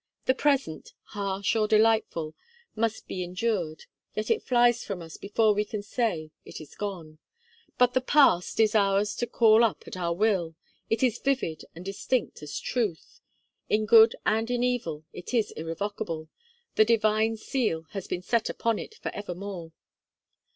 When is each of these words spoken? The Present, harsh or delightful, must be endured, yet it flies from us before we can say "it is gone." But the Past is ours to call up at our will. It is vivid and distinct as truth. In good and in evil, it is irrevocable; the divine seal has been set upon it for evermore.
The 0.25 0.33
Present, 0.33 0.93
harsh 1.13 1.55
or 1.55 1.67
delightful, 1.67 2.33
must 2.75 3.07
be 3.07 3.23
endured, 3.23 3.85
yet 4.15 4.31
it 4.31 4.41
flies 4.41 4.83
from 4.83 4.99
us 4.99 5.15
before 5.15 5.53
we 5.53 5.63
can 5.63 5.83
say 5.83 6.31
"it 6.43 6.59
is 6.59 6.73
gone." 6.73 7.19
But 7.77 7.93
the 7.93 8.01
Past 8.01 8.59
is 8.59 8.73
ours 8.73 9.15
to 9.17 9.27
call 9.27 9.63
up 9.63 9.83
at 9.85 9.95
our 9.95 10.15
will. 10.15 10.55
It 10.89 11.03
is 11.03 11.19
vivid 11.19 11.65
and 11.75 11.85
distinct 11.85 12.41
as 12.41 12.59
truth. 12.59 13.21
In 13.69 13.85
good 13.85 14.15
and 14.25 14.49
in 14.49 14.63
evil, 14.63 15.05
it 15.13 15.35
is 15.35 15.51
irrevocable; 15.51 16.29
the 16.73 16.83
divine 16.83 17.37
seal 17.37 17.83
has 17.91 18.07
been 18.07 18.23
set 18.23 18.49
upon 18.49 18.79
it 18.79 18.95
for 18.95 19.13
evermore. 19.13 19.71